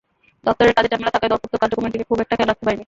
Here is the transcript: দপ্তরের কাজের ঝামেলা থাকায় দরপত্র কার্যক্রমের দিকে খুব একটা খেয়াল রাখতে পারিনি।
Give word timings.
দপ্তরের 0.45 0.75
কাজের 0.75 0.91
ঝামেলা 0.93 1.13
থাকায় 1.15 1.31
দরপত্র 1.31 1.55
কার্যক্রমের 1.61 1.93
দিকে 1.93 2.07
খুব 2.09 2.17
একটা 2.23 2.35
খেয়াল 2.37 2.49
রাখতে 2.49 2.65
পারিনি। 2.65 2.79